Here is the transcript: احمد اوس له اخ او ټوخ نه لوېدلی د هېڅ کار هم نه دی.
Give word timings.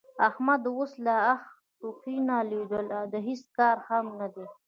احمد 0.27 0.61
اوس 0.71 0.91
له 1.05 1.15
اخ 1.33 1.41
او 1.53 1.63
ټوخ 2.01 2.03
نه 2.27 2.37
لوېدلی 2.49 2.99
د 3.13 3.15
هېڅ 3.27 3.41
کار 3.57 3.77
هم 3.87 4.05
نه 4.19 4.27
دی. 4.33 4.45